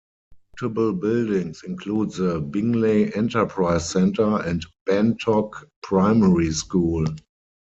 [0.59, 7.05] Notable buildings include the Bingley Enterprise Centre and Bantock Primary School.